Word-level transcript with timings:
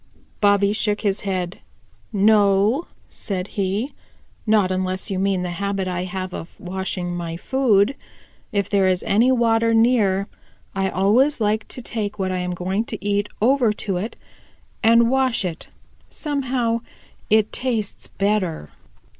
Bobby 0.39 0.73
shook 0.73 1.01
his 1.01 1.21
head. 1.21 1.59
"No," 2.11 2.87
said 3.07 3.49
he, 3.49 3.93
"not 4.47 4.71
unless 4.71 5.11
you 5.11 5.19
mean 5.19 5.43
the 5.43 5.51
habit 5.61 5.87
I 5.87 6.05
have 6.05 6.33
of 6.33 6.59
washing 6.59 7.15
my 7.15 7.37
food. 7.37 7.95
If 8.51 8.67
there 8.67 8.87
is 8.87 9.03
any 9.03 9.31
water 9.31 9.75
near, 9.75 10.27
I 10.73 10.89
always 10.89 11.39
like 11.39 11.67
to 11.67 11.83
take 11.83 12.17
what 12.17 12.31
I 12.31 12.39
am 12.39 12.55
going 12.55 12.83
to 12.85 13.05
eat 13.05 13.29
over 13.43 13.71
to 13.73 13.97
it 13.97 14.15
and 14.81 15.11
wash 15.11 15.45
it; 15.45 15.67
somehow 16.09 16.81
it 17.29 17.51
tastes 17.53 18.07
better." 18.07 18.71